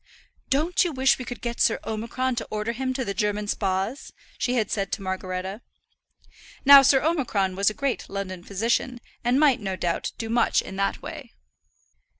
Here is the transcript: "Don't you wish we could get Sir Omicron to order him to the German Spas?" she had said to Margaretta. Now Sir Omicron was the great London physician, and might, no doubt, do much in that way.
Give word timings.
"Don't 0.49 0.83
you 0.83 0.91
wish 0.91 1.19
we 1.19 1.25
could 1.25 1.41
get 1.43 1.61
Sir 1.61 1.79
Omicron 1.85 2.33
to 2.37 2.47
order 2.49 2.71
him 2.71 2.91
to 2.95 3.05
the 3.05 3.13
German 3.13 3.45
Spas?" 3.47 4.11
she 4.39 4.55
had 4.55 4.71
said 4.71 4.91
to 4.93 5.01
Margaretta. 5.03 5.61
Now 6.65 6.81
Sir 6.81 7.03
Omicron 7.03 7.55
was 7.55 7.67
the 7.67 7.75
great 7.75 8.09
London 8.09 8.43
physician, 8.43 8.99
and 9.23 9.39
might, 9.39 9.59
no 9.59 9.75
doubt, 9.75 10.13
do 10.17 10.27
much 10.27 10.59
in 10.63 10.75
that 10.77 11.03
way. 11.03 11.35